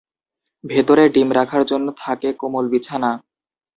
ভেতরে 0.63 1.03
ডিম 1.09 1.29
রাখার 1.31 1.63
জন্য 1.65 1.87
থাকে 2.03 2.29
কোমল 2.33 2.65
বিছানা। 2.69 3.11